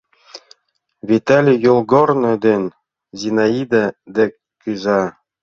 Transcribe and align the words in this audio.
Виталий 1.09 1.61
йолгорно 1.65 2.31
дене 2.45 2.71
Зинаида 3.19 3.85
дек 4.15 4.31
кӱза. 4.61 5.01